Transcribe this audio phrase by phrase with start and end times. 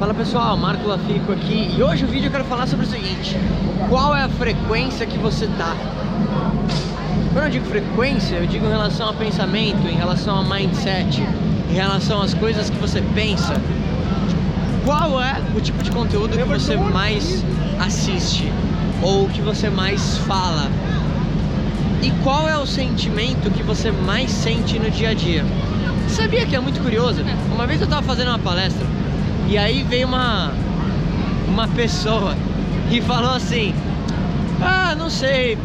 [0.00, 3.36] Fala pessoal, Marco Lafico aqui e hoje o vídeo eu quero falar sobre o seguinte
[3.90, 5.76] Qual é a frequência que você tá?
[7.34, 11.20] Quando eu digo frequência, eu digo em relação a pensamento, em relação a mindset
[11.70, 13.52] Em relação às coisas que você pensa
[14.86, 17.44] Qual é o tipo de conteúdo que você mais
[17.78, 18.50] assiste?
[19.02, 20.70] Ou que você mais fala?
[22.02, 25.44] E qual é o sentimento que você mais sente no dia a dia?
[26.08, 27.22] Sabia que é muito curioso?
[27.54, 28.86] Uma vez eu tava fazendo uma palestra
[29.48, 30.52] e aí veio uma
[31.48, 32.36] uma pessoa
[32.90, 33.74] e falou assim:
[34.62, 35.58] "Ah, não sei,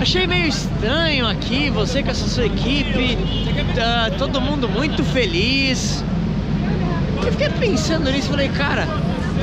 [0.00, 3.18] achei meio estranho aqui, você com essa sua equipe,
[3.74, 6.04] tá todo mundo muito feliz".
[7.24, 8.86] Eu fiquei pensando nisso, falei: "Cara,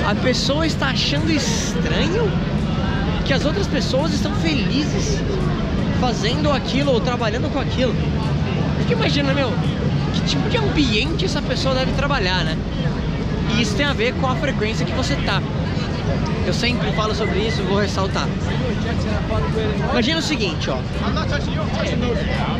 [0.10, 2.32] a pessoa está achando estranho
[3.26, 5.22] que as outras pessoas estão felizes
[6.00, 7.94] fazendo aquilo ou trabalhando com aquilo".
[8.80, 9.52] Fica imaginando, meu,
[10.14, 12.58] que tipo de ambiente essa pessoa deve trabalhar, né?
[13.56, 15.42] E isso tem a ver com a frequência que você tá.
[16.46, 18.28] Eu sempre falo sobre isso, vou ressaltar.
[19.92, 20.78] Imagina o seguinte, ó.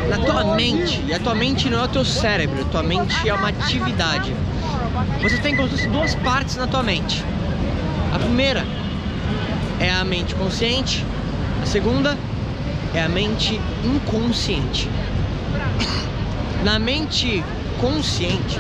[0.10, 3.34] Na tua mente, e a tua mente não é o teu cérebro, tua mente é
[3.34, 4.34] uma atividade.
[5.22, 7.24] Você tem como duas partes na tua mente.
[8.14, 8.66] A primeira
[9.80, 11.06] é a mente consciente,
[11.62, 12.18] a segunda
[12.94, 14.90] é a mente inconsciente.
[16.64, 17.44] Na mente
[17.80, 18.60] consciente,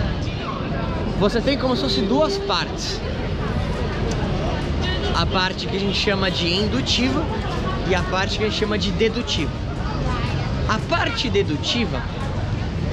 [1.21, 2.99] você tem como se fosse duas partes.
[5.15, 7.23] A parte que a gente chama de indutiva
[7.87, 9.51] e a parte que a gente chama de dedutiva.
[10.67, 12.01] A parte dedutiva,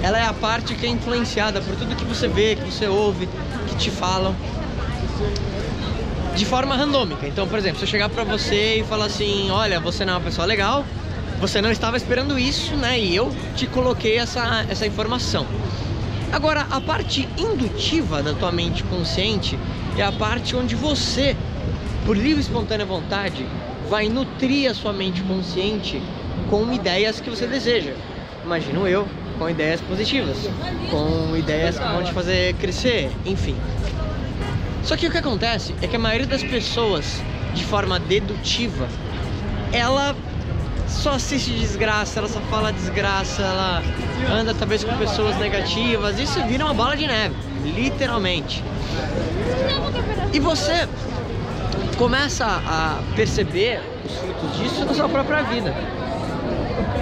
[0.03, 3.27] ela é a parte que é influenciada por tudo que você vê, que você ouve,
[3.67, 4.37] que te falam
[6.37, 7.27] de forma randômica.
[7.27, 10.17] Então, por exemplo, se eu chegar pra você e falar assim, olha, você não é
[10.17, 10.85] uma pessoa legal,
[11.41, 13.01] você não estava esperando isso, né?
[13.01, 15.47] E eu te coloquei essa, essa informação.
[16.33, 19.59] Agora, a parte indutiva da tua mente consciente
[19.97, 21.37] é a parte onde você,
[22.05, 23.47] por livre e espontânea vontade,
[23.89, 26.03] vai nutrir a sua mente consciente
[26.51, 27.95] com ideias que você deseja.
[28.45, 30.37] Imagino eu, com ideias positivas,
[30.91, 33.57] com ideias que vão te fazer crescer, enfim.
[34.85, 37.23] Só que o que acontece é que a maioria das pessoas,
[37.55, 38.89] de forma dedutiva,
[39.73, 40.15] ela
[40.89, 43.83] só assiste desgraça, ela só fala desgraça, ela
[44.31, 47.35] anda talvez com pessoas negativas, isso vira uma bola de neve,
[47.65, 48.65] literalmente.
[50.33, 50.89] E você
[51.97, 55.75] começa a perceber os frutos disso na sua própria vida.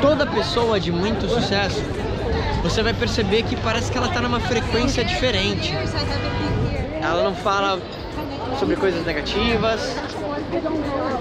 [0.01, 1.83] Toda pessoa de muito sucesso,
[2.63, 5.73] você vai perceber que parece que ela está numa frequência diferente.
[7.01, 7.81] Ela não fala
[8.59, 9.97] sobre coisas negativas,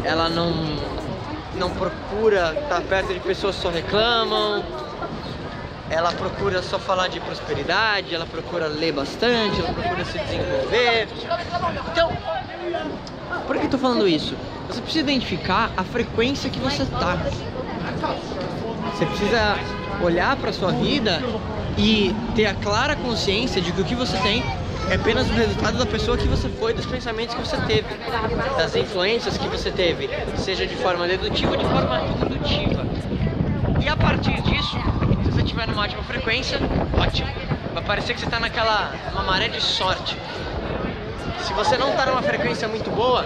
[0.03, 0.51] ela não
[1.57, 4.63] não procura estar perto de pessoas que só reclamam,
[5.89, 11.07] ela procura só falar de prosperidade, ela procura ler bastante, ela procura se desenvolver.
[11.91, 12.11] Então,
[13.45, 14.35] por que eu tô falando isso?
[14.67, 17.17] Você precisa identificar a frequência que você tá.
[18.93, 19.57] Você precisa
[20.01, 21.21] olhar para sua vida
[21.77, 24.43] e ter a clara consciência de que o que você tem
[24.89, 27.87] é apenas o resultado da pessoa que você foi, dos pensamentos que você teve,
[28.57, 32.85] das influências que você teve, seja de forma dedutiva ou de forma indutiva.
[33.81, 34.77] E a partir disso,
[35.23, 36.59] se você estiver numa ótima frequência,
[36.99, 37.29] ótimo.
[37.73, 40.17] Vai parecer que você está naquela uma maré de sorte.
[41.41, 43.25] Se você não está numa frequência muito boa,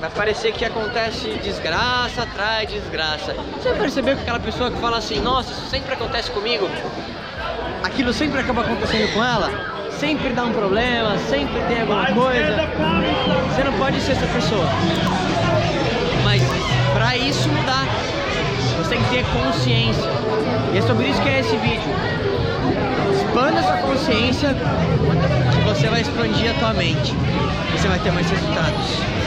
[0.00, 3.34] vai parecer que acontece desgraça atrás desgraça.
[3.34, 6.68] Você vai perceber que aquela pessoa que fala assim, nossa, isso sempre acontece comigo,
[7.82, 12.56] aquilo sempre acaba acontecendo com ela, sempre dá um problema, sempre tem alguma coisa.
[13.52, 14.66] Você não pode ser essa pessoa.
[16.24, 16.40] Mas
[16.94, 17.84] para isso mudar,
[18.76, 20.10] você tem que ter consciência.
[20.72, 21.92] E é sobre isso que é esse vídeo.
[23.12, 27.12] Expanda sua consciência que você vai expandir a tua mente.
[27.72, 29.17] Você vai ter mais resultados.